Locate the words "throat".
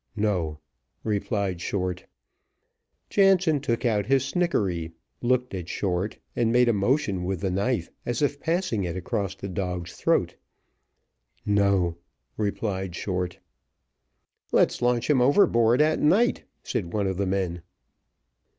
9.93-10.37